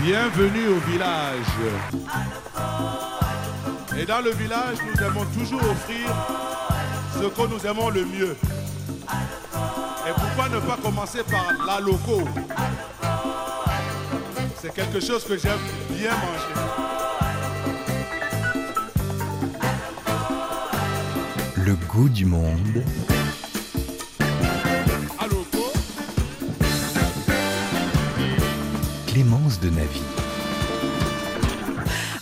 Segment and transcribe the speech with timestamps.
[0.00, 1.44] Bienvenue au village.
[3.98, 6.06] Et dans le village, nous aimons toujours offrir
[7.14, 8.36] ce que nous aimons le mieux.
[10.06, 12.22] Et pourquoi ne pas commencer par la loco?
[14.60, 15.58] C'est quelque chose que j'aime
[15.90, 16.54] bien manger.
[21.56, 22.84] Le goût du monde.
[29.70, 29.82] De.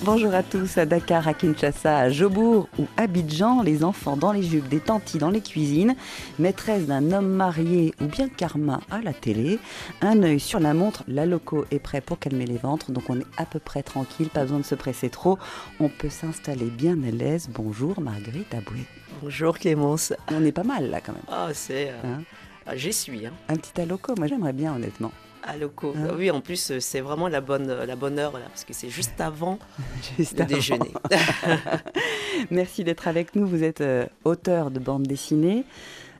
[0.04, 4.42] Bonjour à tous, à Dakar, à Kinshasa, à Jobourg ou Abidjan, les enfants dans les
[4.42, 5.96] jupes, des tantis dans les cuisines,
[6.38, 9.58] maîtresse d'un homme marié ou bien karma à la télé,
[10.02, 13.18] un œil sur la montre, la loco est prêt pour calmer les ventres, donc on
[13.18, 15.38] est à peu près tranquille, pas besoin de se presser trop,
[15.80, 17.48] on peut s'installer bien à l'aise.
[17.52, 18.84] Bonjour Marguerite Aboué.
[19.22, 20.12] Bonjour Clémence.
[20.32, 21.22] On est pas mal là quand même.
[21.28, 21.88] Ah, c'est.
[21.90, 22.22] euh, Hein
[22.66, 23.32] ah, J'y suis, hein.
[23.48, 25.12] un petit aloco, moi j'aimerais bien honnêtement.
[25.46, 25.94] À loco.
[25.96, 28.64] Hein oui, en plus, euh, c'est vraiment la bonne, euh, la bonne heure, là, parce
[28.64, 29.58] que c'est juste avant
[30.18, 30.54] Juste le avant.
[30.54, 30.92] déjeuner.
[32.50, 33.46] Merci d'être avec nous.
[33.46, 35.64] Vous êtes euh, auteur de bande dessinée.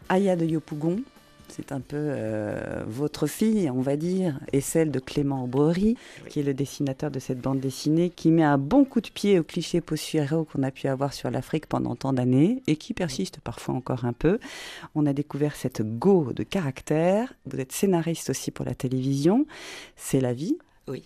[0.09, 1.01] Aya de Yopougon,
[1.49, 6.29] c'est un peu euh, votre fille, on va dire, et celle de Clément Aubry, Oui.
[6.31, 9.39] qui est le dessinateur de cette bande dessinée, qui met un bon coup de pied
[9.39, 13.39] au cliché post-héros qu'on a pu avoir sur l'Afrique pendant tant d'années et qui persiste
[13.41, 14.39] parfois encore un peu.
[14.95, 17.33] On a découvert cette go de caractère.
[17.47, 19.47] Vous êtes scénariste aussi pour la télévision.
[19.97, 20.59] C'est la vie.
[20.89, 21.05] Oui.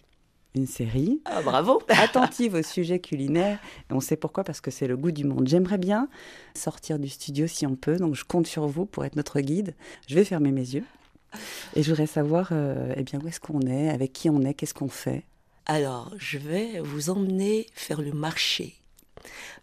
[0.55, 1.81] Une série Ah, bravo.
[1.89, 3.59] attentive au sujet culinaire.
[3.91, 5.47] On sait pourquoi, parce que c'est le goût du monde.
[5.47, 6.09] J'aimerais bien
[6.57, 9.75] sortir du studio si on peut, donc je compte sur vous pour être notre guide.
[10.09, 10.84] Je vais fermer mes yeux.
[11.77, 14.55] Et je voudrais savoir euh, eh bien, où est-ce qu'on est, avec qui on est,
[14.55, 15.23] qu'est-ce qu'on fait?
[15.67, 18.75] Alors, je vais vous emmener faire le marché.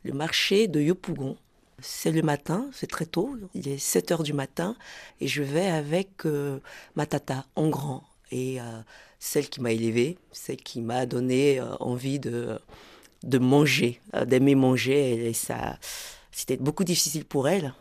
[0.04, 1.36] Le marché de Yopougon.
[1.80, 4.76] C'est le matin, c'est très tôt, il est 7 heures du matin,
[5.22, 6.60] et je vais avec euh,
[6.96, 8.64] ma tata en grand, et euh,
[9.20, 12.60] celle qui m'a élevée, celle qui m'a donné euh, envie de,
[13.24, 15.78] de manger, euh, d'aimer manger, et ça,
[16.32, 17.74] c'était beaucoup difficile pour elle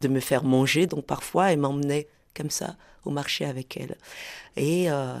[0.00, 3.96] de me faire manger, donc parfois elle m'emmenait comme ça au marché avec elle.
[4.56, 5.16] Et euh,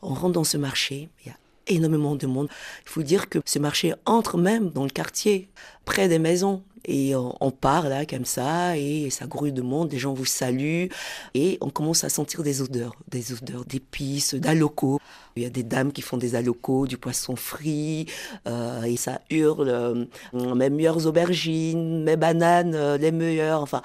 [0.00, 2.48] on rentre dans ce marché, il y a énormément de monde.
[2.84, 5.48] Il faut dire que ce marché entre même dans le quartier,
[5.84, 6.62] près des maisons.
[6.84, 10.88] Et on, part là comme ça, et ça grouille de monde, les gens vous saluent,
[11.34, 14.98] et on commence à sentir des odeurs, des odeurs d'épices, d'alocos.
[15.36, 18.06] Il y a des dames qui font des alocos, du poisson frit,
[18.46, 23.82] euh, et ça hurle, euh, mes meilleures aubergines, mes bananes, euh, les meilleures, enfin,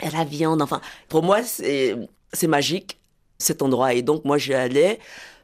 [0.00, 0.80] la viande, enfin.
[1.08, 1.96] Pour moi, c'est
[2.32, 2.98] c'est magique,
[3.38, 3.94] cet endroit.
[3.94, 4.98] Et donc, moi, j'y allais.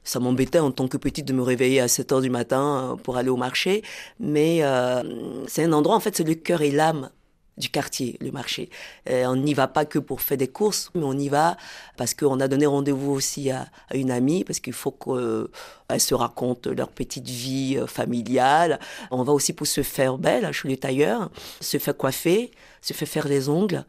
[0.04, 2.96] Ça m'embêtait en tant que petite de me réveiller à 7 heures du matin euh,
[2.96, 3.82] pour aller au marché.
[4.20, 5.02] Mais euh,
[5.46, 7.10] c'est un endroit, en fait, c'est le cœur et l'âme
[7.56, 8.68] du quartier, le marché.
[9.08, 11.56] Euh, on n'y va pas que pour faire des courses, mais on y va
[11.96, 16.66] parce qu'on a donné rendez-vous aussi à, une amie, parce qu'il faut qu'elle se raconte
[16.66, 18.80] leur petite vie euh, familiale.
[19.10, 22.50] On va aussi pour se faire belle chez le tailleur, se faire coiffer,
[22.82, 23.84] se faire faire les ongles,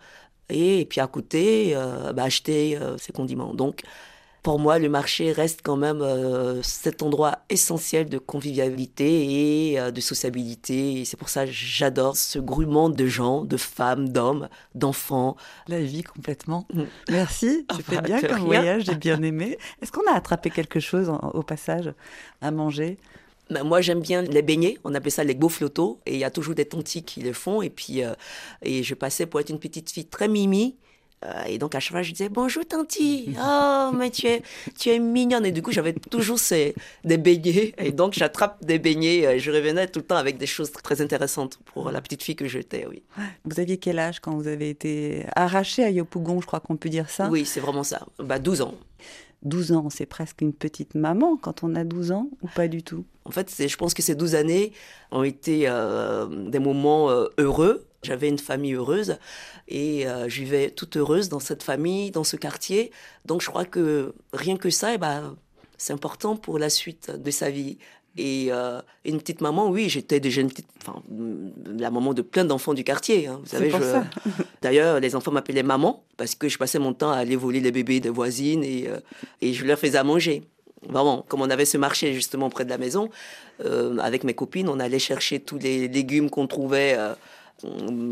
[0.49, 3.53] et, et puis à côté, euh, bah, acheter euh, ses condiments.
[3.53, 3.81] Donc,
[4.45, 9.89] pour moi, le marché reste quand même euh, cet endroit essentiel de convivialité et euh,
[9.89, 11.01] de sociabilité.
[11.01, 15.35] Et c'est pour ça que j'adore ce grouillement de gens, de femmes, d'hommes, d'enfants.
[15.67, 16.67] La vie complètement.
[16.71, 16.83] Mm.
[17.09, 19.57] Merci, c'était bah, bien comme voyage, j'ai bien aimé.
[19.81, 21.91] Est-ce qu'on a attrapé quelque chose en- au passage
[22.39, 22.99] à manger?
[23.49, 24.77] Ben, moi, j'aime bien les beignets.
[24.83, 26.01] On appelle ça les beaux flottos.
[26.05, 27.63] Et il y a toujours des tontis qui les font.
[27.63, 28.13] Et puis, euh,
[28.61, 30.75] et je passais pour être une petite fille très mimi.
[31.23, 33.33] Euh, et donc, à chaque fois, je disais Bonjour, tanti.
[33.41, 34.43] Oh, mais tu es,
[34.77, 35.45] tu es mignonne.
[35.45, 37.73] Et du coup, j'avais toujours ces, des beignets.
[37.77, 39.25] Et donc, j'attrape des beignets.
[39.25, 42.35] Euh, Je revenais tout le temps avec des choses très intéressantes pour la petite fille
[42.35, 43.01] que j'étais, oui.
[43.45, 46.89] Vous aviez quel âge quand vous avez été arraché à Yopougon, je crois qu'on peut
[46.89, 47.29] dire ça?
[47.29, 48.05] Oui, c'est vraiment ça.
[48.19, 48.73] Bah, 12 ans.
[49.43, 52.81] 12 ans, c'est presque une petite maman quand on a 12 ans ou pas du
[52.81, 53.05] tout?
[53.25, 54.73] En fait, c'est- je pense que ces 12 années
[55.11, 57.85] ont été euh, des moments euh, heureux.
[58.05, 59.17] J'avais une famille heureuse
[59.67, 62.91] et euh, je vivais toute heureuse dans cette famille, dans ce quartier.
[63.25, 65.35] Donc je crois que rien que ça, eh ben,
[65.77, 67.77] c'est important pour la suite de sa vie.
[68.17, 71.01] Et euh, une petite maman, oui, j'étais déjà une petite, enfin,
[71.77, 73.27] la maman de plein d'enfants du quartier.
[73.27, 73.41] hein.
[73.43, 74.31] Vous savez, je-.
[74.61, 77.73] D'ailleurs, les enfants m'appelaient maman parce que je passais mon temps à aller voler les
[77.73, 78.99] bébés des voisines et, euh,
[79.41, 80.43] et je leur faisais à manger.
[80.87, 83.09] Vraiment, comme on avait ce marché justement près de la maison,
[83.65, 86.95] euh, avec mes copines, on allait chercher tous les légumes qu'on trouvait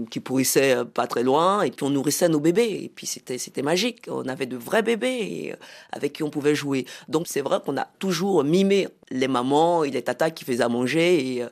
[0.10, 2.81] qui pourrissaient euh, pas très loin, et puis on nourrissait nos bébés.
[2.84, 4.06] Et puis c'était c'était magique.
[4.10, 5.56] On avait de vrais bébés euh,
[5.92, 6.86] avec qui on pouvait jouer.
[7.10, 10.69] Donc c'est vrai qu'on a toujours mimé les mamans et les tatas qui faisaient à
[10.69, 11.36] manger.
[11.36, 11.50] Et, euh,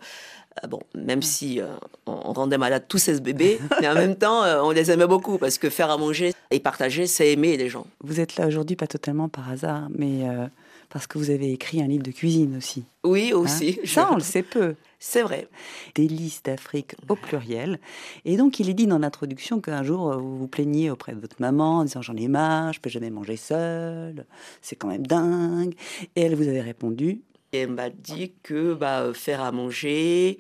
[0.68, 1.62] bon, même si
[2.06, 5.58] on rendait malade tous ces bébés, mais en même temps, on les aimait beaucoup parce
[5.58, 7.86] que faire à manger et partager, c'est aimer les gens.
[8.02, 10.26] Vous êtes là aujourd'hui pas totalement par hasard, mais
[10.90, 12.84] parce que vous avez écrit un livre de cuisine aussi.
[13.06, 13.80] Oui, aussi.
[13.82, 14.76] Hein Ça, on le sait peu.
[15.04, 15.48] C'est vrai.
[15.96, 17.80] Délices d'Afrique au pluriel.
[18.24, 21.38] Et donc, il est dit dans l'introduction qu'un jour, vous vous plaigniez auprès de votre
[21.40, 24.28] maman en disant J'en ai marre, je peux jamais manger seule,
[24.62, 25.74] c'est quand même dingue.
[26.16, 27.22] Et elle vous avait répondu
[27.52, 30.38] Elle m'a dit que bah, faire à manger,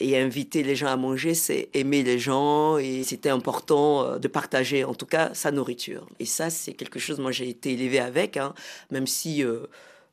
[0.00, 4.28] et inviter les gens à manger, c'est aimer les gens et c'était important euh, de
[4.28, 6.06] partager en tout cas sa nourriture.
[6.18, 8.54] Et ça, c'est quelque chose, moi j'ai été élevée avec, hein,
[8.90, 9.66] même si euh,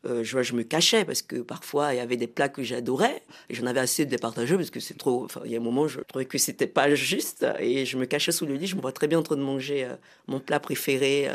[0.05, 3.55] euh, je, me cachais parce que parfois il y avait des plats que j'adorais et
[3.55, 5.23] j'en avais assez de les partager parce que c'est trop.
[5.25, 8.05] Enfin, il y a un moment, je trouvais que c'était pas juste et je me
[8.05, 8.67] cachais sous le lit.
[8.67, 9.87] Je me vois très bien en train de manger
[10.27, 11.29] mon plat préféré,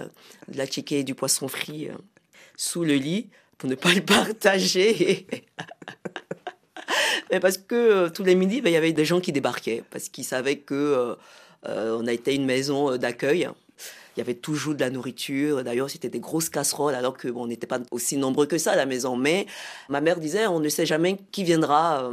[0.49, 1.89] de la chicken et du poisson frit
[2.57, 3.29] sous le lit
[3.59, 5.27] pour ne pas le partager.
[7.31, 9.83] Mais parce que euh, tous les midis, ben, il y avait des gens qui débarquaient,
[9.91, 11.15] parce qu'ils savaient que euh,
[11.67, 13.49] euh, on a été une maison d'accueil.
[14.17, 15.63] Il y avait toujours de la nourriture.
[15.63, 18.77] D'ailleurs, c'était des grosses casseroles, alors qu'on bon, n'était pas aussi nombreux que ça à
[18.77, 19.17] la maison.
[19.17, 19.47] Mais
[19.89, 22.11] ma mère disait, on ne sait jamais qui viendra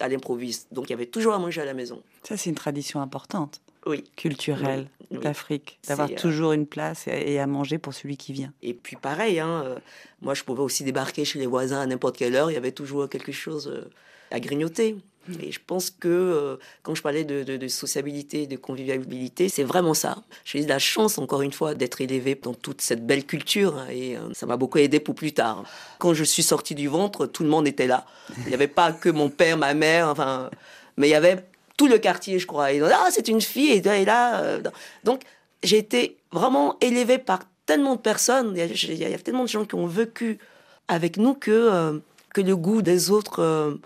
[0.00, 0.68] à l'improviste.
[0.72, 2.02] Donc, il y avait toujours à manger à la maison.
[2.24, 3.60] Ça, c'est une tradition importante.
[3.86, 4.04] Oui.
[4.16, 8.52] Culturelle d'Afrique, d'avoir toujours une place et à manger pour celui qui vient.
[8.62, 9.76] Et puis pareil, hein,
[10.20, 12.72] moi je pouvais aussi débarquer chez les voisins à n'importe quelle heure, il y avait
[12.72, 13.86] toujours quelque chose
[14.30, 14.96] à grignoter.
[15.42, 20.22] Et je pense que euh, quand je parlais de, sociabilité, de convivialité, c'est vraiment ça.
[20.44, 23.86] J'ai eu la chance, encore une fois, d'être élevée dans toute cette belle culture hein,
[23.90, 25.64] et euh, ça m'a beaucoup aidé pour plus tard.
[25.98, 28.06] Quand je suis sortie du ventre, tout le monde était là.
[28.38, 30.50] Il n'y avait pas que mon père, ma mère, enfin,
[30.96, 31.44] mais il y avait
[31.76, 32.72] tout le quartier, je crois.
[32.72, 34.40] Et ah, c'est une fille, et là.
[34.40, 34.60] Euh,
[35.04, 35.22] donc,
[35.62, 38.54] j'ai été vraiment élevée par tellement de personnes.
[38.56, 40.38] Il y, a, tellement de gens qui ont vécu
[40.86, 42.00] avec nous que,
[42.32, 43.78] que le goût des autres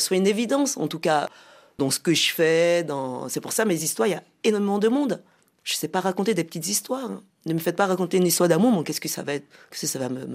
[0.00, 1.28] soit une évidence, en tout cas,
[1.78, 2.84] dans ce que je fais.
[2.84, 3.28] Dans...
[3.28, 5.22] C'est pour ça, mes histoires, il y a énormément de monde.
[5.64, 7.10] Je ne sais pas raconter des petites histoires.
[7.10, 7.22] Hein.
[7.46, 9.98] Ne me faites pas raconter une histoire d'amour, qu'est-ce que ça va être que ça
[9.98, 10.26] va me,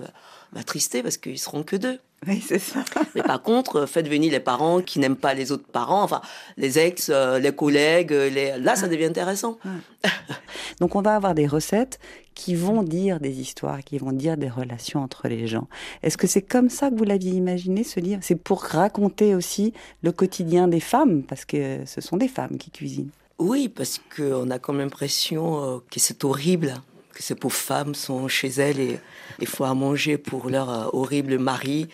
[0.53, 1.99] m'attrister parce qu'ils seront que deux.
[2.27, 2.83] Oui, c'est ça.
[3.13, 6.21] Mais par contre, euh, faites venir les parents qui n'aiment pas les autres parents, enfin
[6.57, 8.57] les ex, euh, les collègues, les...
[8.57, 9.59] là ça devient intéressant.
[10.79, 11.99] Donc on va avoir des recettes
[12.33, 15.67] qui vont dire des histoires, qui vont dire des relations entre les gens.
[16.01, 18.21] Est-ce que c'est comme ça que vous l'aviez imaginé ce livre?
[18.23, 22.71] C'est pour raconter aussi le quotidien des femmes, parce que ce sont des femmes qui
[22.71, 23.11] cuisinent.
[23.37, 26.73] Oui, parce qu'on a comme l'impression euh, que c'est horrible
[27.15, 28.99] que ces pauvres femmes sont chez elles et
[29.39, 31.87] il faut à manger pour leur euh, horrible mari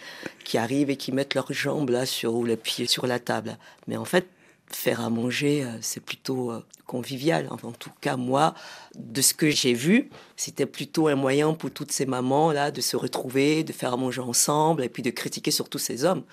[0.43, 3.57] qui arrive et qui mettent leurs jambes là sur ou les pieds sur la table.
[3.87, 4.27] Mais en fait,
[4.71, 7.47] faire à manger, euh, c'est plutôt euh, convivial.
[7.51, 8.55] en tout cas, moi,
[8.95, 12.81] de ce que j'ai vu, c'était plutôt un moyen pour toutes ces mamans là de
[12.81, 16.23] se retrouver, de faire à manger ensemble et puis de critiquer surtout ces hommes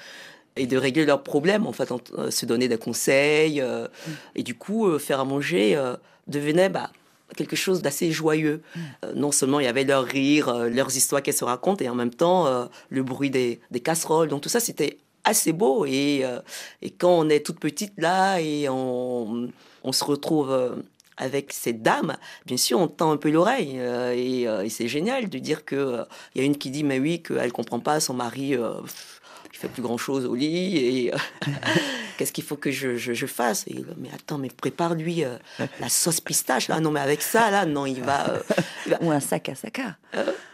[0.56, 1.92] et de régler leurs problèmes, en fait,
[2.30, 3.62] se donner des conseils.
[4.34, 5.80] et du coup, faire à manger
[6.26, 6.90] devenait bah,
[7.36, 8.62] quelque chose d'assez joyeux.
[8.74, 8.80] Mm.
[9.04, 11.88] Euh, non seulement il y avait leurs rires, euh, leurs histoires qu'elles se racontent, et
[11.88, 14.28] en même temps euh, le bruit des, casseroles.
[14.28, 15.84] Donc tout ça, c'était assez beau.
[15.86, 16.24] Et,
[16.82, 19.48] et, quand on est toute petite là et on,
[19.84, 20.80] on se retrouve
[21.16, 22.16] avec cette dame,
[22.46, 23.78] bien sûr, on tend un peu l'oreille.
[23.78, 27.52] et, c'est génial de dire qu'il il y a une qui dit, mais oui, qu'elle
[27.52, 28.56] comprend pas son mari
[29.52, 31.18] il fait plus grand chose au lit et euh,
[32.18, 35.36] qu'est-ce qu'il faut que je, je, fasse et, mais attends mais prépare-lui euh,
[35.80, 36.68] la sauce pistache.
[36.68, 39.80] Là non mais avec ça là non il va, euh, ou un sac à sac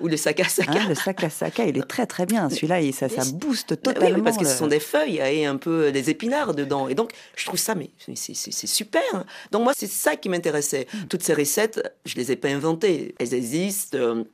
[0.00, 2.50] ou le sac à sac hein, le sac à sac il est très très bien
[2.50, 6.10] celui-là ça, ça booste totalement parce que ce sont des feuilles et un peu des
[6.10, 6.88] épinards dedans.
[6.88, 9.02] Et donc je trouve ça mais c'est super
[9.50, 10.86] donc moi c'est ça qui m'intéressait.
[10.92, 11.06] Hmm.
[11.08, 13.14] toutes ces recettes je les ai pas inventées.
[13.18, 14.24] Elles existent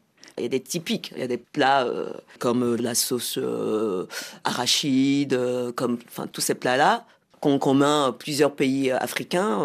[0.40, 3.38] il y a des typiques, il y a des plats euh, comme euh, la sauce
[3.38, 4.06] euh,
[4.44, 5.38] arachide,
[5.76, 7.06] comme enfin tous ces plats-là
[7.40, 9.59] qu'ont en commun plusieurs pays africains.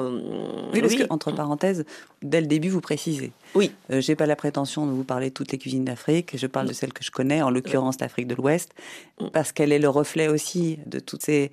[0.74, 1.86] oui, parce que, entre parenthèses,
[2.22, 3.32] dès le début, vous précisez.
[3.53, 3.72] Oui.
[3.89, 6.38] Je j'ai pas la prétention de vous parler de toutes les cuisines d'Afrique.
[6.38, 8.72] Je parle de celles que je connais, en l'occurrence l'Afrique de l'Ouest,
[9.20, 9.27] mm.
[9.34, 11.51] parce qu'elle est le reflet aussi de toutes ces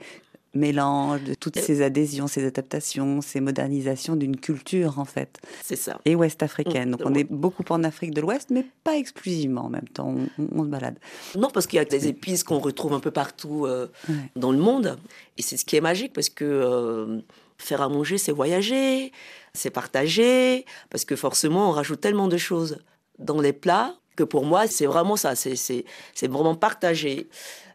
[0.54, 5.40] mélange de toutes ces adhésions, ces adaptations, ces modernisations d'une culture en fait.
[5.62, 6.00] C'est ça.
[6.04, 6.92] Et ouest-africaine.
[6.92, 10.14] Donc on est beaucoup en Afrique de l'Ouest, mais pas exclusivement en même temps.
[10.38, 10.98] On, se balade.
[11.36, 13.88] Non, parce qu'il y a des épices qu'on retrouve un peu partout euh,
[14.36, 14.98] dans le monde.
[15.38, 17.20] Et c'est ce qui est magique parce que euh,
[17.58, 19.12] faire à manger, c'est voyager,
[19.54, 22.78] c'est partager, parce que forcément on rajoute tellement de choses
[23.18, 25.34] dans les plats que pour moi c'est vraiment ça.
[25.34, 25.84] C'est
[26.22, 27.28] vraiment partager.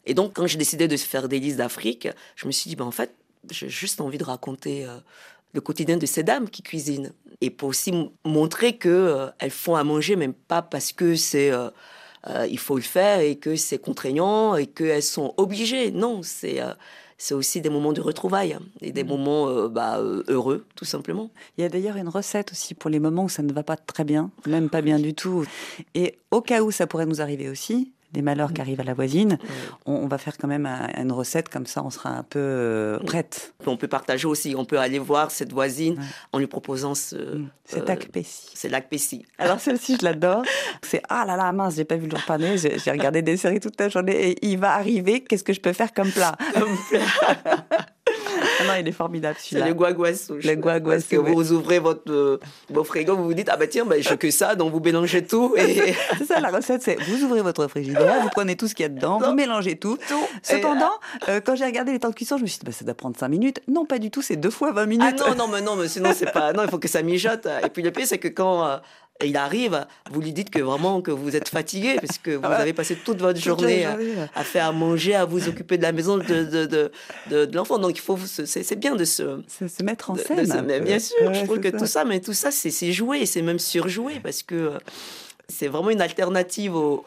[0.07, 2.85] Et donc, quand j'ai décidé de faire des listes d'Afrique, je me suis dit, ben,
[2.85, 3.13] en fait,
[3.51, 4.97] j'ai juste envie de raconter euh,
[5.53, 7.13] le quotidien de ces dames qui cuisinent.
[7.41, 7.93] Et pour aussi
[8.25, 11.51] montrer qu'elles euh, elles font à manger, même pas parce que c'est...
[11.51, 11.69] Euh,
[12.49, 15.91] il faut le faire et que c'est contraignant et qu'elles sont obligées.
[15.91, 16.59] Non, c'est
[17.17, 19.07] c'est aussi des moments de retrouvailles et des mm.
[19.07, 21.31] moments euh, bah, heureux, tout simplement.
[21.57, 23.75] Il y a d'ailleurs une recette aussi pour les moments où ça ne va pas
[23.75, 25.45] très bien, même pas bien du tout.
[25.95, 28.93] Et au cas où ça pourrait nous arriver aussi, des malheurs qui arrivent à la
[28.93, 29.37] voisine,
[29.85, 30.65] on, va faire quand même
[30.97, 33.53] une recette comme ça, on sera un peu euh, prête.
[33.65, 37.15] On peut partager aussi, on peut aller voir cette voisine en lui proposant ce.
[37.15, 37.49] Mm.
[37.65, 38.21] C'est euh,
[38.53, 39.25] C'est l'Acpécie.
[39.37, 40.43] Alors celle-ci, je l'adore.
[40.81, 43.59] C'est ah là là mince, j'ai pas vu le jour pané, j'ai regardé des séries
[43.59, 45.21] toute la journée et il va arriver.
[45.21, 46.37] Qu'est-ce que je peux faire comme plat
[48.59, 49.65] Ah non, il est formidable celui-là.
[49.65, 50.33] C'est le guaguassou.
[50.35, 50.89] Le guaguassou.
[50.89, 54.13] Parce que vous ouvrez votre, euh, frigo, vous vous dites, ah bah tiens, bah, je
[54.13, 55.53] que ça, donc vous mélangez tout.
[55.57, 55.93] Et...
[56.17, 58.85] c'est ça la recette, c'est vous ouvrez votre frigidaire, vous prenez tout ce qu'il y
[58.85, 59.97] a dedans, vous mélangez tout.
[60.07, 60.27] tout.
[60.41, 60.91] Cependant,
[61.29, 62.93] euh, quand j'ai regardé les temps de cuisson, je me suis dit, bah, ça doit
[62.93, 63.61] prendre 5 minutes.
[63.67, 65.21] Non, pas du tout, c'est deux fois 20 minutes.
[65.25, 66.51] Ah non, non, mais non, mais sinon, c'est pas.
[66.57, 67.47] Non, il faut que ça mijote.
[67.63, 68.77] Et puis le pire, c'est que quand euh,
[69.25, 72.57] il arrive, vous lui dites que vraiment que vous êtes fatigué parce que vous ah
[72.57, 76.17] avez passé toute votre journée, à, faire à manger, à vous occuper de la maison
[76.17, 76.91] de, de, de,
[77.45, 77.79] de, l'enfant.
[77.79, 80.81] Donc il faut, c'est bien de se, se mettre en scène.
[80.83, 84.19] bien sûr, je trouve que tout ça, mais tout ça, c'est joué, c'est même surjoué
[84.21, 84.77] parce que euh,
[85.47, 87.05] c'est vraiment une alternative au,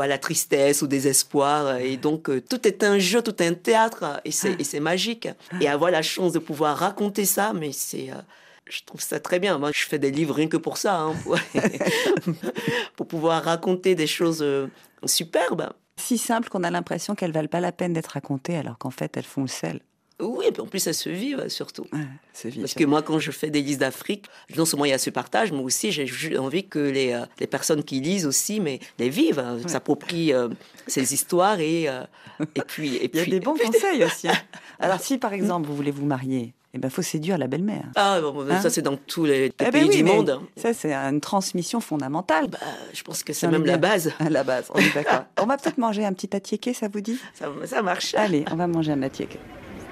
[0.00, 1.76] à la tristesse, au désespoir.
[1.78, 5.28] Et donc, euh, tout est un jeu, tout est un théâtre, et c'est magique.
[5.60, 8.20] Et avoir la chance de pouvoir raconter ça, mais c'est euh,
[8.66, 9.58] je trouve ça très bien.
[9.58, 11.14] Moi, je fais des livres rien que pour ça, hein,
[12.96, 14.68] pour, pouvoir raconter des choses euh,
[15.04, 15.70] superbes.
[15.96, 19.16] Si simple qu'on a l'impression qu'elles valent pas la peine d'être racontées, alors qu'en fait,
[19.16, 19.80] elles font le sel.
[20.20, 21.84] Oui, et puis en plus, elles se vivent surtout.
[21.90, 24.26] Parce que moi, quand je fais des listes d'Afrique,
[24.56, 27.48] non seulement il y a ce partage, mais aussi j'ai envie que les, euh, les,
[27.48, 30.48] personnes qui lisent aussi, mais les vivent, hein, s'approprient euh,
[30.86, 33.20] ces histoires et, et puis, et puis.
[33.20, 34.28] Il y a des bons conseils aussi.
[34.28, 34.34] Hein.
[34.78, 37.84] Alors, si par exemple vous voulez vous marier, eh ben, faut séduire la belle-mère.
[37.96, 40.40] Ah, bon, ça, hein c'est dans tous les, eh ben pays du monde.
[40.56, 42.48] Ça, c'est une transmission fondamentale.
[42.48, 42.58] Bah,
[42.94, 44.12] je pense que c'est même la base.
[44.30, 45.24] La base, on est d'accord.
[45.40, 47.18] on va peut-être manger un petit attiéké, ça vous dit?
[47.34, 48.14] Ça, ça, marche.
[48.14, 49.38] Allez, on va manger un attiéké.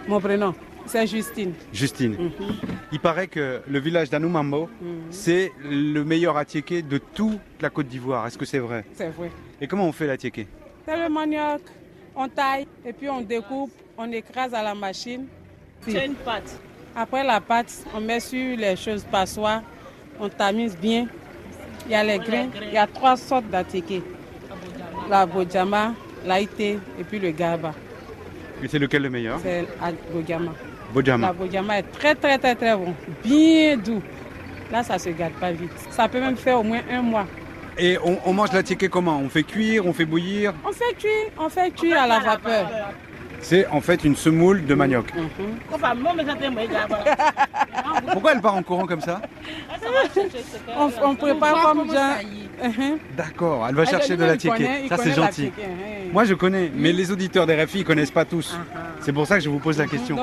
[0.09, 0.55] Mon prénom,
[0.87, 1.53] c'est Justine.
[1.73, 2.13] Justine.
[2.13, 2.31] Mhm.
[2.93, 5.01] Il paraît que le village d'Anoumambo, mhm.
[5.11, 8.27] c'est le meilleur attiéké de toute la Côte d'Ivoire.
[8.27, 8.87] Est-ce que c'est vrai?
[8.95, 9.31] C'est vrai.
[9.61, 10.47] Et comment on fait l'attiéké
[10.87, 11.61] C'est le manioc.
[12.17, 15.27] On taille et puis on découpe, on écrase à la machine.
[15.87, 16.59] C'est une pâte.
[16.95, 19.63] Après la pâte, on met sur les choses passoires,
[20.19, 21.07] on tamise bien.
[21.87, 24.03] Il y a les grains, il y a trois sortes d'attiqués.
[25.09, 25.95] La bojama,
[26.27, 27.73] l'aïté et puis le garba.
[28.63, 29.41] Et c'est lequel le meilleur?
[29.43, 30.53] C'est la bojama.
[30.93, 31.29] Bojama.
[31.29, 32.95] La bojama est très très très très bon,
[33.25, 34.03] bien doux.
[34.71, 35.73] Là, ça ne se garde pas vite.
[35.91, 37.27] Ça peut même faire au moins un mois.
[37.79, 39.19] Et on, on mange l'attiqué comment?
[39.19, 40.53] On fait cuire, on fait bouillir?
[40.65, 42.69] On fait cuire, on fait cuire à la vapeur.
[43.43, 45.13] C'est en fait une semoule de manioc.
[48.13, 49.21] Pourquoi elle part en courant comme ça?
[50.77, 52.19] On, prépare comme ça.
[53.17, 54.89] D'accord, elle va chercher de la ticket.
[54.89, 55.53] Ça c'est gentil.
[56.13, 58.57] Moi je connais, mais les auditeurs des RFI ne connaissent pas tous.
[59.01, 60.17] C'est pour ça que je vous pose la question.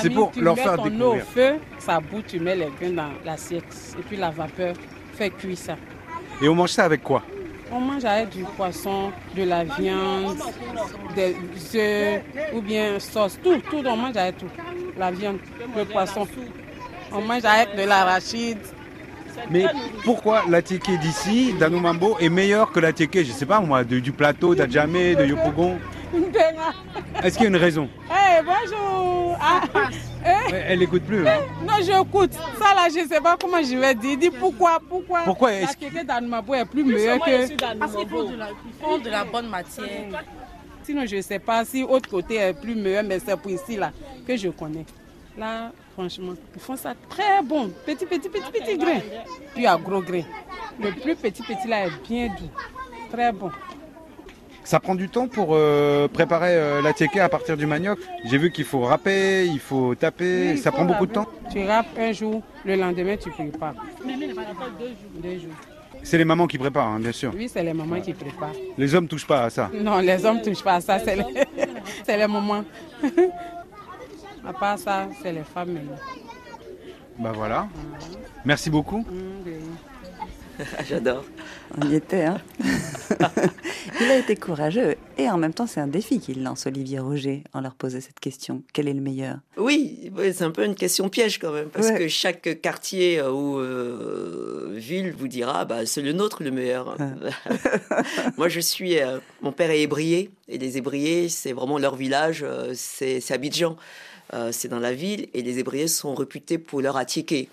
[0.00, 1.22] C'est pour leur faire découvrir.
[1.22, 3.64] au feu, ça bout, tu mets les grains dans l'assiette
[3.98, 4.74] et puis la vapeur
[5.14, 5.76] fait cuire ça.
[6.40, 7.22] Et on mange ça avec quoi?
[7.72, 10.36] On mange avec du poisson, de la viande,
[11.14, 11.36] des
[11.74, 12.22] œufs
[12.54, 13.38] ou bien sauce.
[13.42, 14.48] Tout, tout, on mange avec tout.
[14.98, 15.38] La viande,
[15.76, 16.26] le poisson.
[17.12, 18.58] On mange avec de l'arachide.
[19.50, 19.64] Mais
[20.04, 24.54] pourquoi la d'ici, d'Anoumambo, est meilleure que la je ne sais pas moi, du plateau
[24.54, 25.78] d'Adjamé, de Yopougon?
[27.22, 29.62] Est-ce qu'il y a une raison Eh, bonjour ah,
[30.24, 30.54] eh.
[30.68, 31.26] Elle n'écoute plus.
[31.26, 31.38] Hein.
[31.62, 32.32] Non, j'écoute.
[32.32, 34.18] Ça là, je ne sais pas comment je vais dire.
[34.18, 37.56] Dis pourquoi Pourquoi, pourquoi kéké d'Anoumabo est plus meilleure que...
[37.78, 38.48] Parce qu'ils font, de la,
[38.80, 39.86] font de la bonne matière.
[40.82, 43.76] Sinon, je ne sais pas si autre côté est plus meilleur, mais c'est pour ici
[43.76, 43.92] là
[44.26, 44.84] que je connais.
[45.38, 47.70] Là, franchement, ils font ça très bon.
[47.86, 49.00] Petit, petit, petit, petit grain.
[49.54, 50.22] Puis à gros grain.
[50.78, 52.50] Le plus petit, petit là est bien doux.
[53.10, 53.50] Très bon.
[54.64, 57.98] Ça prend du temps pour euh, préparer euh, la tiéké à partir du manioc.
[58.24, 60.56] J'ai vu qu'il faut râper, il faut taper.
[60.56, 63.74] ça prend beaucoup de temps Tu râpes un jour, le lendemain tu prépares.
[65.22, 65.52] Deux jours.
[66.02, 67.32] C'est les mamans qui préparent, hein, bien sûr.
[67.34, 68.52] Oui, c'est les mamans qui préparent.
[68.78, 70.98] Les hommes ne touchent pas à ça Non, les hommes ne touchent pas à ça,
[70.98, 71.24] c'est les,
[72.16, 72.64] les mamans.
[74.46, 75.78] à part ça, c'est les femmes.
[77.18, 77.68] Bah voilà.
[78.44, 79.00] Merci beaucoup.
[79.00, 79.59] Mmh,
[80.88, 81.24] J'adore.
[81.80, 82.40] On y était, hein
[84.00, 87.44] Il a été courageux et en même temps, c'est un défi qu'il lance, Olivier Roger,
[87.52, 88.62] en leur posant cette question.
[88.72, 89.36] Quel est le meilleur?
[89.58, 94.70] Oui, c'est un peu une question piège quand même, parce que chaque quartier ou euh,
[94.72, 96.96] ville vous dira bah, c'est le nôtre le meilleur.
[98.38, 98.98] Moi, je suis.
[98.98, 103.76] Euh, mon père est ébrié, et les ébriés, c'est vraiment leur village, euh, c'est Abidjan.
[104.52, 107.50] c'est dans la ville, et les ébriés sont réputés pour leur attiquer.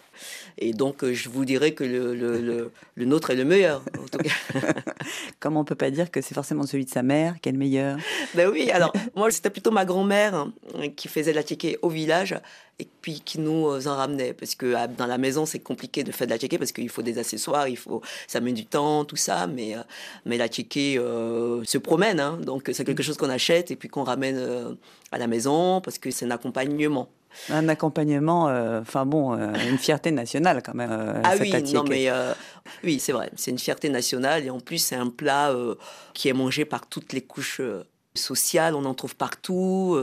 [0.59, 4.07] Et donc, euh, je vous dirais que le, le, le, nôtre est le meilleur, en
[4.07, 4.59] tout cas.
[5.39, 7.59] Comment on peut pas dire que c'est forcément celui de sa mère qui est le
[7.59, 7.97] meilleur
[8.33, 10.51] Ben oui, alors, moi, c'était plutôt ma grand-mère hein,
[10.95, 12.35] qui faisait la tchéké au village
[12.79, 14.33] et puis qui nous euh, en ramenait.
[14.33, 16.89] Parce que ah, dans la maison, c'est compliqué de faire de la tchéké parce qu'il
[16.89, 19.45] faut des accessoires, il faut, ça met du temps, tout ça.
[19.45, 19.81] Mais, euh,
[20.25, 22.19] mais la tchéké se promène.
[22.19, 24.75] Hein, donc, c'est quelque chose qu'on achète et puis qu'on ramène
[25.11, 27.09] à la maison parce que c'est un accompagnement.
[27.49, 30.91] Un accompagnement, euh, enfin bon, euh, une fierté nationale quand même.
[30.91, 32.09] Euh, ah oui, non mais
[32.83, 35.53] oui, c'est vrai, c'est une fierté nationale et en plus c'est un plat
[36.13, 37.61] qui est mangé par toutes les couches
[38.13, 39.97] sociales, on en trouve partout,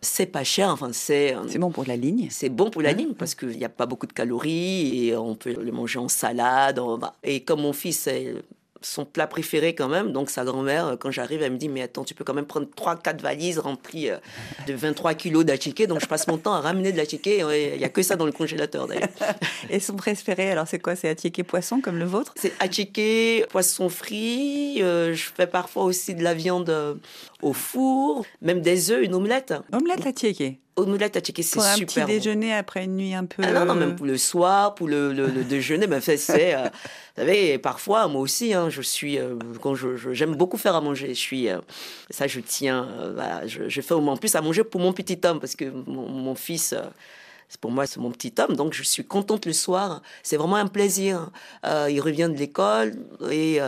[0.00, 1.36] c'est pas cher, enfin c'est...
[1.48, 3.86] C'est bon pour la ligne C'est bon pour la ligne parce qu'il n'y a pas
[3.86, 6.80] beaucoup de calories et on peut le manger en salade.
[7.24, 8.34] Et comme mon fils est
[8.80, 10.12] son plat préféré quand même.
[10.12, 12.46] Donc sa grand-mère, euh, quand j'arrive, elle me dit, mais attends, tu peux quand même
[12.46, 14.18] prendre 3-4 valises remplies euh,
[14.66, 15.86] de 23 kilos d'atchiqué.
[15.86, 17.38] Donc je passe mon temps à ramener de l'atchiqué.
[17.38, 19.08] Il n'y a que ça dans le congélateur d'ailleurs.
[19.70, 20.96] Et son préféré, alors c'est quoi?
[20.96, 22.34] C'est atchiqué poisson comme le vôtre?
[22.36, 24.82] C'est atchiqué poisson frit.
[24.82, 26.98] Euh, je fais parfois aussi de la viande
[27.42, 29.54] au four, même des œufs, une omelette.
[29.72, 31.74] Omelette atchiqué omelette à checker, c'est super.
[31.74, 33.42] Pour un petit déjeuner après une nuit un peu.
[33.44, 36.54] Ah non, non, même pour le soir, pour le, le, déjeuner, ben, c'est.
[36.54, 36.64] Euh,
[37.16, 39.18] vous savez, parfois, moi aussi, hein, je suis.
[39.18, 41.08] Euh, quand je, j'aime beaucoup faire à manger.
[41.08, 41.48] Je suis.
[41.48, 41.58] Euh,
[42.10, 42.88] ça, je tiens.
[43.46, 46.34] je, je, fais en plus à manger pour mon petit homme, parce que mon, mon
[46.34, 46.74] fils
[47.62, 50.02] pour moi, c'est mon petit homme, donc je suis contente le soir.
[50.22, 51.30] C'est vraiment un plaisir.
[51.64, 52.92] il revient de l'école
[53.30, 53.58] et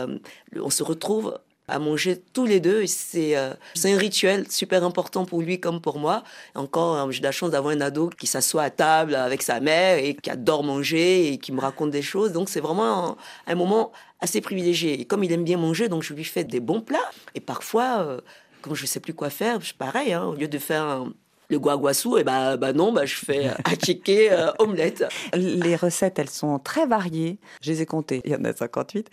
[0.55, 1.39] on se retrouve
[1.71, 2.85] à manger tous les deux.
[2.85, 6.23] C'est euh, c'est un rituel super important pour lui comme pour moi.
[6.55, 9.97] Encore, euh, j'ai la chance d'avoir un ado qui s'assoit à table avec sa mère
[9.97, 12.31] et qui adore manger et qui me raconte des choses.
[12.31, 14.99] Donc c'est vraiment un, moment assez privilégié.
[14.99, 17.09] Et comme il aime bien manger, donc je lui fais des bons plats.
[17.35, 18.21] Et parfois, euh,
[18.61, 21.05] quand je sais plus quoi faire, pareil, hein, au lieu de faire
[21.51, 23.49] le guaguassou, et bah, bah non, bah je fais
[24.31, 25.05] euh, omelette.
[25.33, 27.37] Les recettes, elles sont très variées.
[27.61, 29.09] Je les ai comptées, il y en a 58.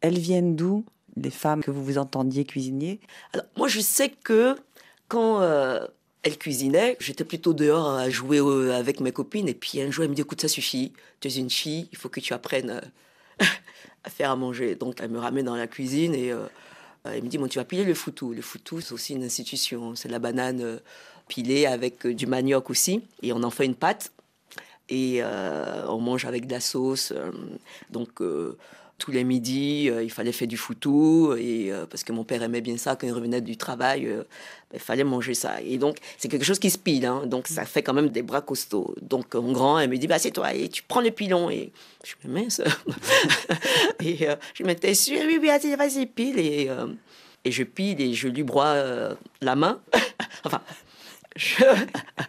[0.00, 0.84] Elles viennent d'où?
[1.16, 3.00] Des femmes que vous vous entendiez cuisiner
[3.32, 4.56] Alors, moi, je sais que
[5.08, 5.86] quand euh,
[6.22, 9.48] elle cuisinait, j'étais plutôt dehors à jouer euh, avec mes copines.
[9.48, 11.98] Et puis un jour, elle me dit Écoute, ça suffit, tu es une fille, il
[11.98, 13.44] faut que tu apprennes euh,
[14.04, 14.74] à faire à manger.
[14.74, 16.32] Donc, elle me ramène dans la cuisine et
[17.04, 18.32] elle me dit bon, Tu vas piler le foutou.
[18.32, 19.94] Le foutou, c'est aussi une institution.
[19.94, 20.80] C'est la banane
[21.28, 23.02] pilée avec du manioc aussi.
[23.22, 24.12] Et on en fait une pâte.
[24.88, 27.12] Et on mange avec de la sauce.
[27.90, 28.20] donc
[29.02, 32.40] tous les midis, euh, il fallait faire du foutou, et, euh, parce que mon père
[32.44, 34.18] aimait bien ça quand il revenait du travail, euh,
[34.70, 35.60] ben, il fallait manger ça.
[35.60, 38.22] Et donc, c'est quelque chose qui se pile, hein, donc ça fait quand même des
[38.22, 38.94] bras costauds.
[39.02, 41.50] Donc, mon grand, elle me dit, bah, c'est toi, et tu prends le pilon.
[41.50, 41.72] Et
[42.04, 42.62] je me ça.
[44.04, 46.38] et je me sûr, oui, oui, vas-y, pile.
[46.38, 46.70] Et,
[47.44, 49.80] et je pile et je lui broie la main.
[50.44, 50.62] enfin,
[51.34, 51.64] je...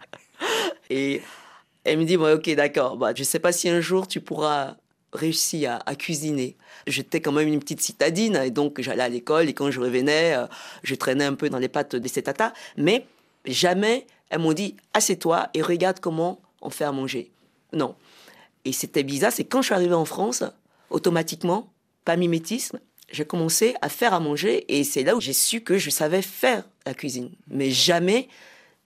[0.90, 1.22] et
[1.84, 4.74] elle me dit, bon, ok, d'accord, bah, je sais pas si un jour tu pourras
[5.14, 6.56] réussi à, cuisiner.
[6.86, 10.34] J'étais quand même une petite citadine et donc j'allais à l'école et quand je revenais,
[10.34, 10.46] euh,
[10.82, 12.22] je traînais un peu dans les pattes de ces.
[12.76, 13.06] Mais
[13.46, 17.30] jamais elles m'ont dit assieds-toi et regarde comment on fait à manger.
[17.72, 17.94] Non.
[18.64, 20.42] Et c'était bizarre, c'est quand je suis arrivée en France,
[20.90, 21.72] automatiquement,
[22.04, 25.78] pas mimétisme, j'ai commencé à faire à manger et c'est là où j'ai su que
[25.78, 27.30] je savais faire la cuisine.
[27.48, 28.28] Mais jamais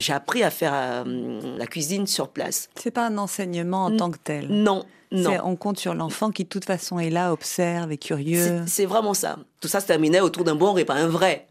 [0.00, 2.68] j'ai appris à faire euh, la cuisine sur place.
[2.76, 4.46] C'est pas un enseignement en tant que tel.
[4.48, 5.32] Non, non.
[5.44, 8.62] On compte sur l'enfant qui, de toute façon, est là, observe, est curieux.
[8.66, 9.38] C'est vraiment ça.
[9.60, 11.46] Tout ça se terminait autour d'un bon repas, un vrai.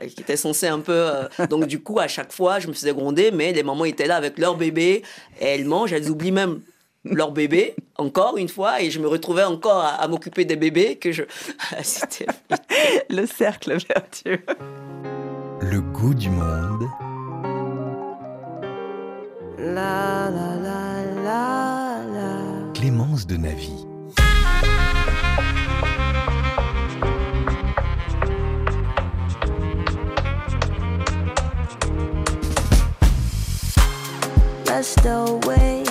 [0.00, 0.92] qui était censé un peu.
[0.92, 4.06] Euh, donc, du coup, à chaque fois, je me faisais gronder, mais les mamans étaient
[4.06, 5.02] là avec leur bébé,
[5.40, 6.60] et elles mangent, elles oublient même
[7.04, 11.10] leur bébé, encore une fois, et je me retrouvais encore à, m'occuper des bébés que
[11.10, 11.24] je.
[11.82, 12.26] C'était.
[13.10, 14.40] Le cercle vertueux.
[15.60, 16.84] Le goût du monde
[19.58, 22.72] la la la la la.
[22.74, 23.72] Clémence de Navy.
[34.66, 35.87] Rest away.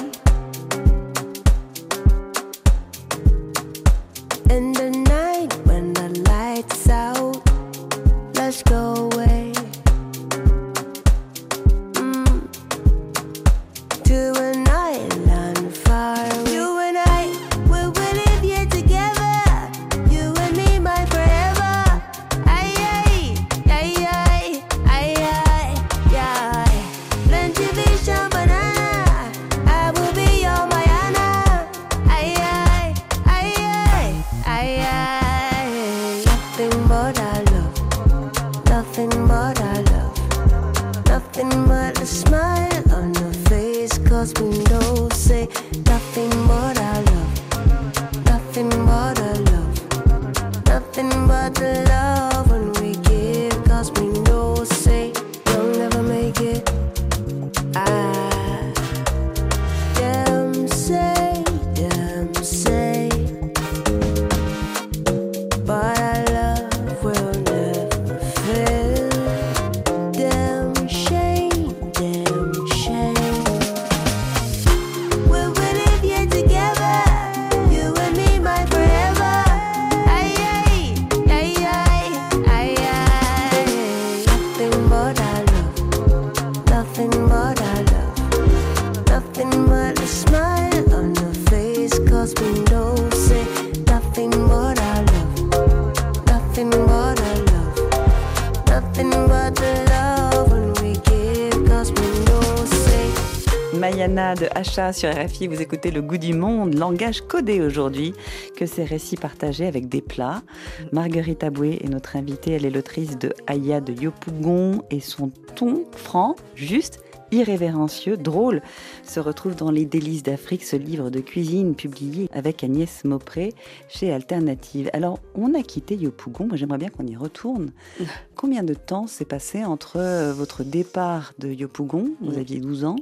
[104.78, 105.48] Sur RFI.
[105.48, 108.14] Vous écoutez Le goût du monde, langage codé aujourd'hui,
[108.56, 110.44] que ces récits partagés avec des plats.
[110.92, 112.52] Marguerite Aboué est notre invitée.
[112.52, 117.00] Elle est l'autrice de Aya de Yopougon et son ton franc, juste
[117.32, 118.62] irrévérencieux, drôle,
[119.04, 123.54] se retrouve dans Les délices d'Afrique, ce livre de cuisine publié avec Agnès Maupré
[123.90, 124.90] chez Alternative.
[124.94, 127.72] Alors, on a quitté Yopougon, moi j'aimerais bien qu'on y retourne.
[128.36, 132.98] Combien de temps s'est passé entre euh, votre départ de Yopougon, vous aviez 12 ans,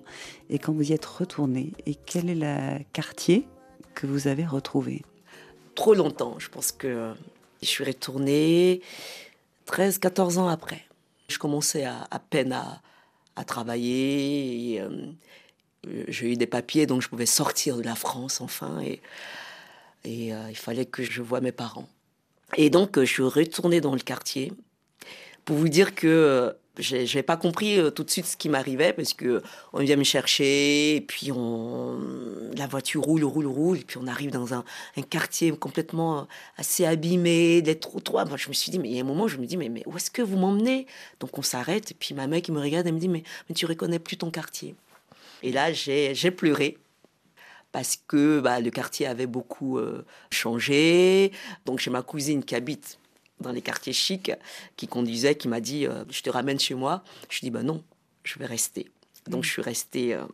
[0.49, 3.47] et quand vous y êtes retourné Et quel est le quartier
[3.93, 5.03] que vous avez retrouvé?
[5.75, 7.13] Trop longtemps, je pense que
[7.61, 8.81] je suis retournée
[9.67, 10.81] 13-14 ans après.
[11.27, 12.81] Je commençais à, à peine à,
[13.35, 14.81] à travailler.
[14.81, 15.11] Euh,
[16.07, 18.81] j'ai eu des papiers, donc je pouvais sortir de la France enfin.
[18.81, 19.01] Et,
[20.33, 21.87] euh, il fallait que je voie mes parents.
[22.57, 24.53] Et donc, je suis retournée dans le quartier
[25.45, 28.93] pour vous dire que je n'avais pas compris euh, tout de suite ce qui m'arrivait
[28.93, 29.41] parce que
[29.73, 31.99] on vient me chercher et puis on
[32.55, 34.63] la voiture roule roule roule et puis on arrive dans un,
[35.09, 36.23] quartier complètement euh,
[36.57, 39.27] assez abîmé trop trop moi je me suis dit mais il y a un moment
[39.27, 40.88] je me dis mais, mais où est-ce que vous m'emmenez?
[41.19, 43.55] Donc on s'arrête et puis ma mère qui me regarde elle me dit mais, mais
[43.55, 44.75] tu reconnais plus ton quartier.
[45.43, 46.77] Et là j'ai pleuré
[47.75, 51.33] parce que bah, le quartier avait beaucoup euh, changé.
[51.65, 52.99] Donc j'ai ma cousine qui habite
[53.39, 54.31] dans les quartiers chics
[54.77, 57.03] qui conduisait, qui m'a dit euh, Je te ramène chez moi.
[57.29, 57.83] Je dis bah non,
[58.23, 58.89] je vais rester.
[59.27, 60.25] Donc je suis restée euh,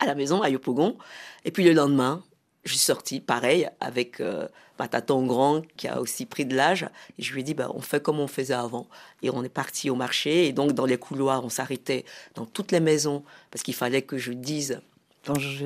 [0.00, 0.96] à la maison, à Yopougon.
[1.44, 2.22] Et puis le lendemain,
[2.64, 4.46] je suis sortie, pareil, avec euh,
[4.78, 6.88] ma tata grand qui a aussi pris de l'âge.
[7.18, 8.86] Et je lui ai dit bah, On fait comme on faisait avant.
[9.22, 10.46] Et on est parti au marché.
[10.46, 14.18] Et donc dans les couloirs, on s'arrêtait dans toutes les maisons parce qu'il fallait que
[14.18, 14.80] je dise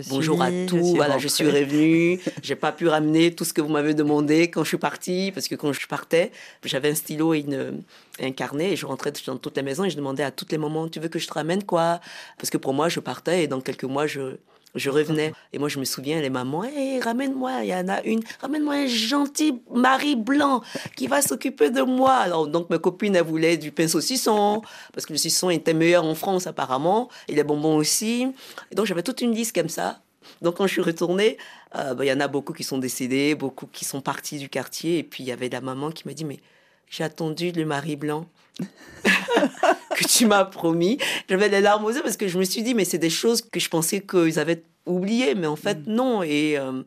[0.09, 0.94] Bonjour à tous.
[0.96, 2.20] voilà, je suis revenue.
[2.42, 5.48] J'ai pas pu ramener tout ce que vous m'avez demandé quand je suis partie, parce
[5.48, 6.33] que quand je partais,
[6.64, 7.83] j'avais un stylo et, une,
[8.20, 10.59] un carnet et je rentrais dans toutes les maisons et je demandais à tous les
[10.59, 12.01] moments, tu veux que je te ramène quoi?
[12.38, 14.37] Parce que pour moi, je partais et dans quelques mois, je,
[14.74, 15.32] je revenais.
[15.52, 18.74] Et moi, je me souviens, les mamans, hey, ramène-moi, il y en a une, ramène-moi
[18.74, 20.62] un gentil mari blanc
[20.96, 22.14] qui va s'occuper de moi.
[22.14, 26.04] Alors, donc, ma copine, elle voulait du pain saucisson, parce que le saucisson était meilleur
[26.04, 28.28] en France, apparemment, et les bonbons aussi.
[28.72, 30.00] Donc, j'avais toute une liste comme ça.
[30.40, 31.37] Donc, quand je suis retournée,
[31.76, 34.48] euh, bah, il y en a beaucoup qui sont décédés, beaucoup qui sont partis du
[34.48, 34.98] quartier.
[34.98, 36.40] Et puis, il y avait la maman qui m'a dit, mais
[36.88, 38.26] j'ai attendu le mari blanc.
[39.97, 40.99] que tu m'as promis.
[41.29, 43.43] J'avais les larmes aux yeux parce que je me suis dit, mais c'est des choses
[43.43, 45.93] que je pensais qu'ils avaient oubliées, mais en fait, mm.
[45.93, 46.23] non.
[46.23, 46.83] Euh,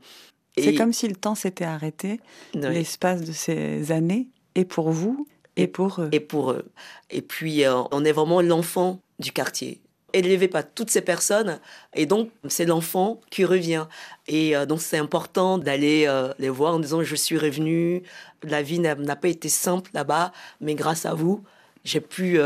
[0.57, 2.19] et, c'est comme si le temps s'était arrêté,
[2.53, 6.09] l'espace de ces années, et pour vous, et, pour eux.
[6.11, 6.65] Et pour eux.
[7.09, 9.81] Et puis, euh, on est vraiment l'enfant du quartier
[10.13, 11.59] élevé par toutes ces personnes
[11.93, 13.85] et donc c'est l'enfant qui revient
[14.29, 18.01] et euh, donc c'est important d'aller les voir en disant je suis revenu
[18.41, 21.43] la vie n'a pas été simple là-bas mais grâce à vous
[21.85, 22.39] j'ai pu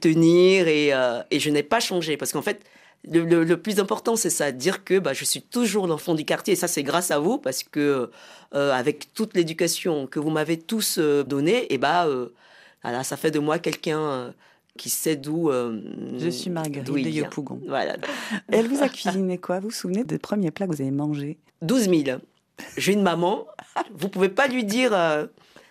[0.00, 2.16] tenir euh, et, je n'ai pas changé.
[2.16, 2.60] Parce qu'en fait,
[3.10, 6.52] le, plus important, c'est ça, dire que bah, je suis toujours l'enfant du quartier.
[6.52, 8.10] Et ça, c'est grâce à vous, parce que
[8.54, 12.08] euh, avec toute l'éducation que vous m'avez tous euh, donnée, et bah,
[12.82, 14.34] voilà, ça fait de moi quelqu'un
[14.76, 15.50] qui sait d'où.
[15.50, 17.60] je suis Marguerite de Yopougon.
[17.66, 17.96] Voilà.
[18.48, 19.60] Elle vous a cuisiné quoi?
[19.60, 21.38] Vous vous souvenez des premiers plats que vous avez mangés?
[21.62, 22.18] 12 000.
[22.76, 23.46] J'ai une maman,
[23.94, 24.92] vous pouvez pas lui dire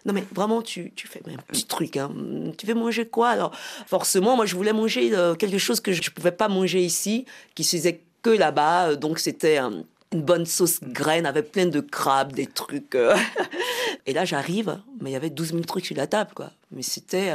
[0.06, 1.98] non, mais vraiment, tu, tu fais un petit truc.
[1.98, 2.12] Hein.
[2.58, 3.30] Tu veux manger quoi?
[3.30, 3.52] Alors,
[3.88, 7.26] forcément, moi, je voulais manger euh, quelque chose que je ne pouvais pas manger ici,
[7.56, 8.90] qui se faisait que là-bas.
[8.90, 12.94] Euh, donc, c'était une bonne sauce graine avec plein de crabes, des trucs.
[12.94, 13.18] Euh.
[14.06, 16.52] Et là, j'arrive, mais il y avait 12 000 trucs sur la table, quoi.
[16.72, 17.34] Mais c'était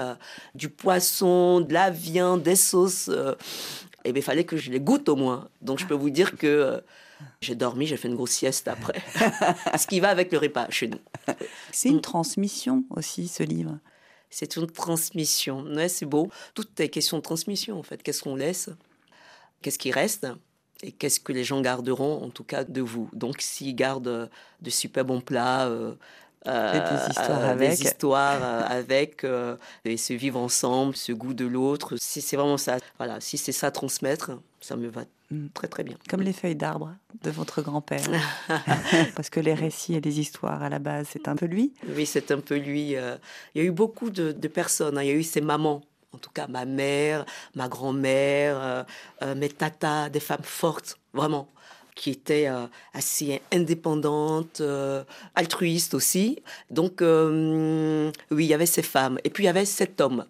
[0.55, 3.11] du poisson, de la viande, des sauces.
[4.05, 5.49] et bien, il fallait que je les goûte au moins.
[5.63, 6.81] Donc, je peux vous dire que
[7.41, 9.03] j'ai dormi, j'ai fait une grosse sieste après.
[9.79, 11.01] ce qui va avec le repas chez nous.
[11.73, 13.79] C'est une transmission aussi, ce livre.
[14.31, 15.63] C'est une transmission.
[15.65, 16.31] Ouais, c'est beau.
[16.55, 18.03] Tout est question de transmission, en fait.
[18.03, 18.71] Qu'est-ce qu'on laisse?
[19.63, 20.27] Qu'est-ce qui reste?
[20.83, 23.11] Et qu'est-ce que les gens garderont, en tout cas, de vous?
[23.13, 24.31] Donc, s'ils gardent
[24.61, 25.95] de super bons plats, euh,
[26.47, 27.71] des histoires avec.
[27.71, 29.27] Des histoires avec,
[29.85, 31.97] et se vivre ensemble, ce goût de l'autre.
[31.99, 32.79] C'est vraiment ça.
[32.99, 35.03] Voilà, si c'est ça transmettre, ça me va.
[35.55, 35.97] Très très bien.
[36.09, 38.07] Comme les feuilles d'arbre de votre grand-père.
[39.17, 41.73] Parce que les récits et les histoires, à la base, c'est un peu lui.
[41.97, 42.91] Oui, c'est un peu lui.
[42.91, 43.21] Il
[43.55, 44.99] y a eu beaucoup de, personnes.
[44.99, 45.03] Hein.
[45.03, 48.85] Il y a eu ses mamans en tout cas ma mère, ma grand-mère,
[49.37, 51.49] mes tatas, des femmes fortes, vraiment
[52.01, 56.43] qui était euh, assez indépendante, euh, altruiste aussi.
[56.71, 59.19] Donc, euh, oui, il y avait ces femmes.
[59.23, 60.25] Et puis, il y avait cet homme,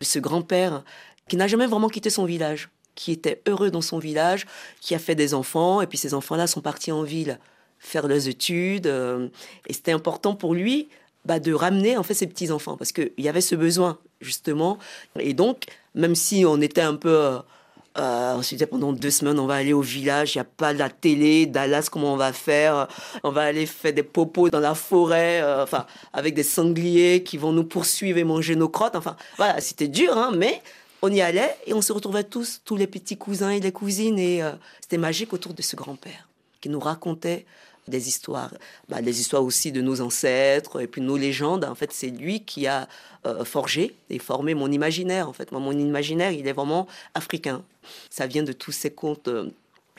[0.00, 0.82] ce grand-père,
[1.28, 4.46] qui n'a jamais vraiment quitté son village, qui était heureux dans son village,
[4.80, 7.38] qui a fait des enfants, et puis ces enfants-là sont partis en ville
[7.78, 8.86] faire leurs études.
[8.86, 10.88] et c'était important pour lui
[11.26, 14.78] bah, de ramener en fait ses petits-enfants, parce qu'il y avait ce besoin, justement.
[15.18, 17.40] Et donc, même si on était un peu
[17.98, 20.90] euh, ensuite, pendant deux semaines, on va aller au village, il n'y a pas la
[20.90, 22.88] télé, Dallas, comment on va faire
[23.24, 27.38] On va aller faire des popos dans la forêt, euh, enfin, avec des sangliers qui
[27.38, 28.96] vont nous poursuivre et manger nos crottes.
[28.96, 30.62] Enfin, voilà, c'était dur, hein, mais
[31.06, 34.18] on y allait et on se retrouvait tous, tous les petits cousins et les cousines,
[34.18, 36.28] et euh, c'était magique autour de ce grand-père
[36.60, 37.46] qui nous racontait
[37.86, 38.52] des histoires,
[38.88, 41.64] bah, des histoires aussi de nos ancêtres et puis nos légendes.
[41.64, 42.88] En fait, c'est lui qui a
[43.24, 45.28] euh, forgé et formé mon imaginaire.
[45.28, 47.62] En fait, mon imaginaire, il est vraiment africain.
[48.10, 49.50] Ça vient de tous ces contes euh,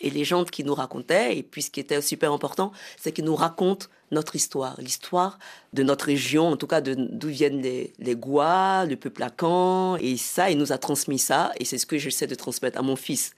[0.02, 1.38] et légendes qu'il nous racontait.
[1.38, 5.38] Et puis, ce qui était super important, c'est qu'il nous raconte notre histoire, l'histoire
[5.74, 9.98] de notre région, en tout cas d'où viennent les, les Gois, le peuple Akan.
[9.98, 11.52] Et ça, il nous a transmis ça.
[11.60, 13.34] Et c'est ce que j'essaie de transmettre à mon fils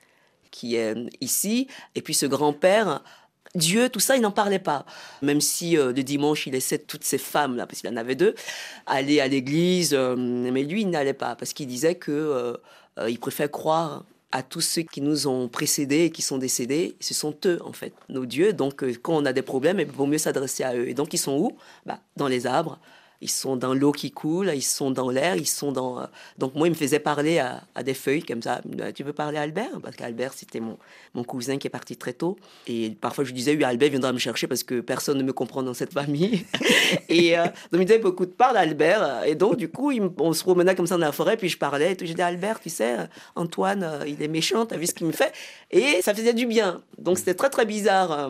[0.51, 1.67] qui est ici.
[1.95, 3.01] Et puis ce grand-père
[3.55, 4.85] Dieu, tout ça, il n'en parlait pas.
[5.21, 8.35] Même si euh, le dimanche, il laissait toutes ces femmes-là, parce qu'il en avait deux,
[8.85, 13.19] aller à l'église, euh, mais lui, il n'allait pas, parce qu'il disait que euh, il
[13.19, 16.95] préfère croire à tous ceux qui nous ont précédés et qui sont décédés.
[16.99, 18.53] Ce sont eux, en fait, nos dieux.
[18.53, 20.87] Donc, quand on a des problèmes, il vaut mieux s'adresser à eux.
[20.87, 21.57] Et donc, ils sont où?
[21.85, 22.79] Bah, Dans les arbres,
[23.21, 25.99] ils sont dans l'eau qui coule, ils sont dans l'air, ils sont dans.
[25.99, 26.05] Euh,
[26.37, 28.61] donc moi, il me faisait parler à, des feuilles comme ça.
[28.95, 30.77] Tu veux parler à Albert Parce qu'Albert, c'était mon,
[31.13, 32.37] mon cousin qui est parti très tôt.
[32.67, 35.33] Et parfois, je lui disais, oui, Albert viendra me chercher parce que personne ne me
[35.33, 36.45] comprend dans cette famille.
[37.09, 39.23] et euh, donc, il me disait, de parle Albert.
[39.25, 41.91] Et donc, du coup, on se promenait comme ça dans la forêt, puis je parlais.
[41.91, 42.05] Et tout.
[42.05, 42.95] Je disais, Albert, tu sais,
[43.35, 45.33] Antoine, euh, il est méchant, t'as vu ce qu'il me fait
[45.71, 46.81] Et ça faisait du bien.
[46.97, 48.29] Donc, c'était très, très bizarre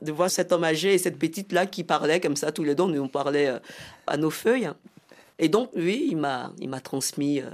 [0.00, 2.82] de voir cet homme âgé et cette petite-là qui parlait comme ça tous les deux.
[2.82, 3.52] On parlait
[4.06, 4.70] à nos feuilles.
[5.38, 7.46] Et donc, oui, il m'a, il m'a transmis euh,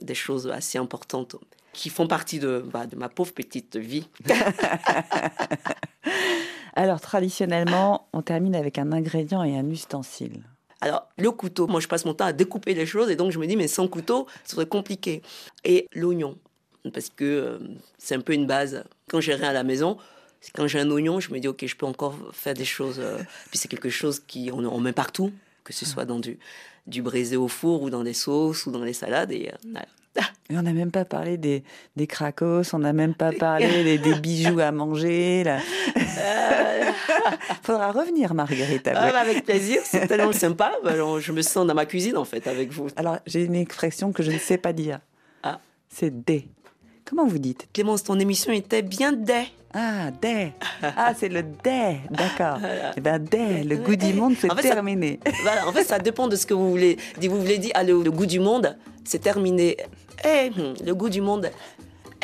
[0.00, 1.36] des choses assez importantes
[1.72, 4.08] qui font partie de, bah, de ma pauvre petite vie.
[6.74, 10.42] Alors, traditionnellement, on termine avec un ingrédient et un ustensile.
[10.80, 13.38] Alors, le couteau, moi je passe mon temps à découper les choses et donc je
[13.38, 15.22] me dis, mais sans couteau, ce serait compliqué.
[15.64, 16.36] Et l'oignon,
[16.92, 17.58] parce que euh,
[17.98, 18.84] c'est un peu une base.
[19.08, 19.96] Quand j'ai rien à la maison,
[20.54, 23.00] quand j'ai un oignon, je me dis, ok, je peux encore faire des choses.
[23.00, 23.18] Euh,
[23.50, 25.32] puis c'est quelque chose qui, on, on met partout
[25.66, 26.38] que ce soit dans du,
[26.86, 29.32] du braisé au four ou dans des sauces ou dans les salades.
[29.32, 29.80] Et, euh,
[30.50, 31.64] on n'a même pas parlé des,
[31.96, 35.42] des cracos, on n'a même pas parlé des, bijoux à manger.
[35.42, 35.58] Là.
[35.96, 36.90] Euh.
[37.62, 38.88] Faudra revenir, Marguerite.
[38.94, 40.72] Ah, avec plaisir, c'est tellement sympa.
[40.84, 42.86] Bah, je me sens dans ma cuisine, en fait, avec vous.
[42.94, 45.00] Alors, j'ai une expression que je ne sais pas dire.
[45.42, 45.58] Ah.
[45.88, 46.48] C'est des.
[47.08, 47.68] Comment vous dites?
[47.72, 49.44] Clémence, ton émission était bien des.
[49.72, 50.52] Ah, des.
[50.82, 51.98] Ah, c'est le des.
[52.10, 52.58] D'accord.
[52.96, 55.20] Eh ben, des, le goût du monde, c'est terminé.
[55.42, 56.96] voilà, en fait, ça dépend de ce que vous voulez.
[57.22, 59.76] Vous voulez dire, ah, le, goût du monde, c'est terminé.
[60.24, 61.48] Eh, hmm, le goût du monde.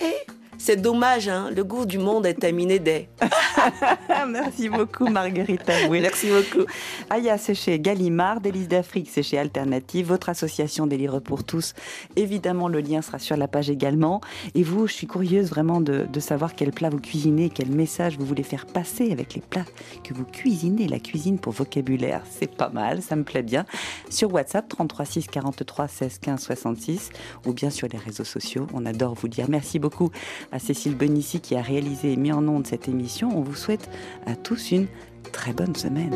[0.02, 1.50] Eh, c'est dommage, hein.
[1.50, 3.08] le goût du monde est terminé dès.
[4.28, 6.66] Merci beaucoup, Marguerite Merci beaucoup.
[7.10, 11.74] Aya, c'est chez Gallimard, Délices d'Afrique, c'est chez Alternative, votre association des livres pour tous.
[12.14, 14.20] Évidemment, le lien sera sur la page également.
[14.54, 18.24] Et vous, je suis curieuse vraiment de, savoir quel plat vous cuisinez, quel message vous
[18.24, 19.66] voulez faire passer avec les plats
[20.04, 20.86] que vous cuisinez.
[20.86, 23.66] La cuisine pour vocabulaire, c'est pas mal, ça me plaît bien.
[24.10, 27.10] Sur WhatsApp, 33 6 43 16 15 66,
[27.46, 28.68] ou bien sur les réseaux sociaux.
[28.72, 30.12] On adore vous dire merci beaucoup
[30.52, 33.30] à Cécile Benici qui a réalisé et mis en onde cette émission.
[33.36, 33.88] On vous souhaite
[34.26, 34.86] à tous une
[35.32, 36.12] très bonne semaine.